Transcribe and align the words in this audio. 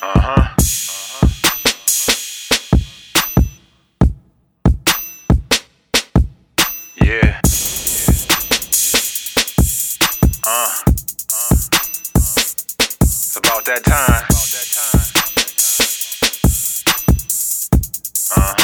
Uh 0.00 0.20
huh. 0.20 0.54
Yeah. 7.02 7.40
Uh. 10.44 10.70
It's 13.00 13.36
about 13.36 13.64
that 13.64 13.82
time. 13.84 14.24
Uh. 18.36 18.57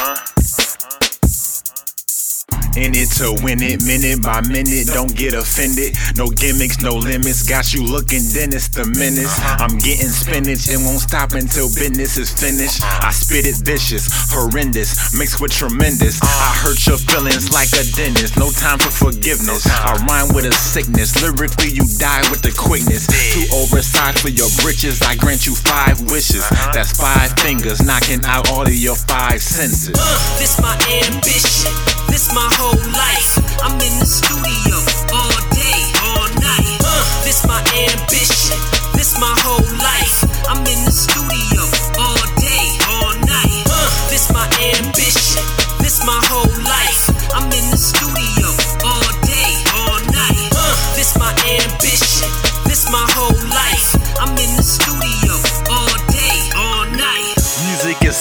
In 2.74 2.90
it 2.90 3.06
to 3.22 3.30
win 3.38 3.62
it, 3.62 3.86
minute 3.86 4.18
by 4.18 4.42
minute. 4.50 4.90
Don't 4.90 5.14
get 5.14 5.30
offended. 5.30 5.94
No 6.18 6.26
gimmicks, 6.26 6.82
no 6.82 6.98
limits. 6.98 7.46
Got 7.46 7.70
you 7.70 7.86
looking 7.86 8.26
Dennis 8.34 8.66
the 8.66 8.82
menace. 8.98 9.38
I'm 9.62 9.78
getting 9.78 10.10
spinach 10.10 10.66
and 10.66 10.82
won't 10.82 10.98
stop 10.98 11.38
until 11.38 11.70
business 11.70 12.18
is 12.18 12.34
finished. 12.34 12.82
I 12.82 13.14
spit 13.14 13.46
it 13.46 13.62
vicious, 13.62 14.10
horrendous, 14.26 15.14
mixed 15.14 15.38
with 15.38 15.54
tremendous. 15.54 16.18
I 16.18 16.50
hurt 16.66 16.82
your 16.82 16.98
feelings 16.98 17.54
like 17.54 17.70
a 17.78 17.86
dentist. 17.94 18.34
No 18.42 18.50
time 18.50 18.82
for 18.82 18.90
forgiveness. 18.90 19.70
I 19.70 19.94
rhyme 20.02 20.34
with 20.34 20.50
a 20.50 20.52
sickness. 20.52 21.14
Lyrically, 21.22 21.70
you 21.70 21.86
die 22.02 22.26
with 22.34 22.42
the 22.42 22.50
quickness. 22.58 23.06
Too 23.06 23.46
oversized 23.54 24.18
for 24.18 24.34
your 24.34 24.50
britches. 24.66 24.98
I 24.98 25.14
grant 25.14 25.46
you 25.46 25.54
five 25.54 26.02
wishes. 26.10 26.42
That's 26.74 26.90
five 26.90 27.38
fingers 27.38 27.86
knocking 27.86 28.26
out 28.26 28.50
all 28.50 28.66
of 28.66 28.74
your 28.74 28.98
five 28.98 29.38
senses. 29.38 29.94
Uh, 29.94 30.38
this 30.42 30.58
my 30.58 30.74
ambition. 31.06 31.93
This 32.08 32.32
my 32.32 32.48
whole 32.52 32.92
life. 32.92 33.33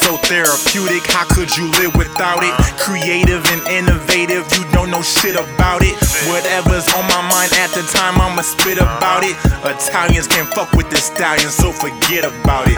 So 0.04 0.18
therapeutic, 0.18 1.08
how 1.08 1.24
could 1.24 1.56
you 1.56 1.72
live 1.80 1.96
without 1.96 2.44
it? 2.44 2.52
Creative 2.76 3.40
and 3.56 3.62
innovative, 3.72 4.44
you 4.52 4.70
don't 4.76 4.92
know 4.92 5.02
shit 5.02 5.36
about 5.40 5.80
it. 5.82 5.96
Whatever's 6.28 6.73
Spit 8.44 8.78
about 8.78 9.24
it. 9.24 9.40
Italians 9.64 10.28
can't 10.28 10.52
fuck 10.52 10.72
with 10.74 10.90
this 10.90 11.08
stallion, 11.08 11.48
so 11.48 11.72
forget 11.72 12.28
about 12.28 12.68
it. 12.68 12.76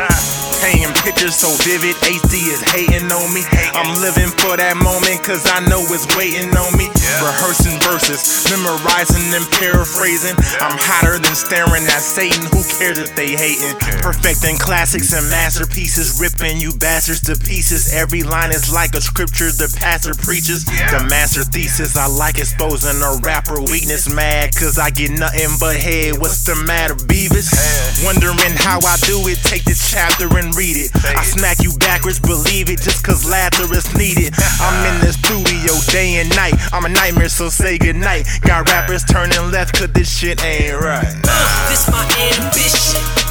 Painting 0.62 0.94
pictures 1.02 1.34
so 1.34 1.50
vivid, 1.66 1.98
AC 2.06 2.38
is 2.54 2.62
hating 2.70 3.10
on 3.10 3.28
me. 3.34 3.42
I'm 3.74 3.98
living 3.98 4.30
for 4.30 4.54
that 4.58 4.78
moment, 4.78 5.26
cause 5.26 5.42
I 5.50 5.66
know 5.66 5.82
it's 5.90 6.06
waiting 6.14 6.54
on 6.54 6.70
me. 6.78 6.90
Rehearsing 7.22 7.82
verses, 7.82 8.46
memorizing 8.54 9.26
and 9.34 9.46
paraphrasing. 9.58 10.38
I'm 10.62 10.78
hotter 10.78 11.18
than 11.18 11.34
staring 11.34 11.86
at 11.90 12.02
Satan, 12.02 12.46
who 12.54 12.62
cares 12.78 13.02
if 13.02 13.18
they 13.18 13.34
hating? 13.34 13.74
Perfecting 14.06 14.62
classics 14.62 15.14
and 15.18 15.26
masterpieces, 15.34 16.22
ripping 16.22 16.62
you 16.62 16.78
bastards 16.78 17.26
to 17.26 17.34
pieces. 17.34 17.94
Every 17.94 18.22
line 18.22 18.54
is 18.54 18.70
like 18.70 18.94
a 18.94 19.02
scripture 19.02 19.50
the 19.50 19.70
pastor 19.82 20.14
preaches. 20.14 20.66
The 20.66 21.06
master 21.10 21.42
thesis, 21.44 21.98
I 21.98 22.06
like 22.06 22.38
exposing 22.38 23.02
a 23.02 23.18
rapper 23.26 23.62
weakness. 23.62 24.06
Mad, 24.14 24.54
cause 24.56 24.78
I 24.78 24.90
get 24.90 25.12
nothing 25.12 25.55
but 25.60 25.76
head. 25.76 26.18
What's 26.20 26.44
the 26.46 26.56
matter, 26.66 26.96
Beavis? 26.96 27.52
Wondering 28.06 28.56
how 28.58 28.80
I 28.80 28.98
do 29.06 29.20
it, 29.28 29.40
take 29.44 29.64
this 29.64 29.90
chapter 29.90 30.26
and 30.38 30.56
read 30.56 30.78
it. 30.78 30.92
I 31.06 31.24
smack 31.24 31.62
you 31.62 31.74
backwards, 31.78 32.20
believe 32.20 32.70
it, 32.70 32.82
just 32.82 33.04
cause 33.04 33.30
laughter 33.30 33.64
is 33.74 33.88
needed. 33.96 34.34
I'm 34.60 34.96
in 34.96 35.02
the 35.02 35.14
studio 35.14 35.74
day 35.92 36.20
and 36.22 36.30
night. 36.36 36.56
I'm 36.74 36.86
a 36.86 36.90
nightmare, 36.90 37.30
so 37.30 37.50
say 37.50 37.78
goodnight. 37.78 38.28
Got 38.42 38.70
rappers 38.70 39.04
turning 39.04 39.52
left, 39.52 39.78
cause 39.78 39.92
this 39.92 40.10
shit 40.10 40.44
ain't 40.44 40.82
right. 40.82 41.14
This 41.70 41.90
my 41.90 42.04
ambition. 42.40 43.25